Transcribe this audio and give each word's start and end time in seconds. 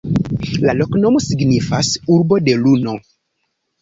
La 0.67 0.73
loknomo 0.77 1.21
signifas: 1.25 1.91
Urbo 2.17 2.41
de 2.49 2.57
Luno. 2.67 2.97